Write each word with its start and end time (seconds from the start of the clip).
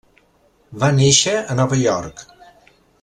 Va 0.83 0.89
néixer 0.95 1.35
a 1.55 1.59
Nova 1.59 1.79
York. 1.83 2.25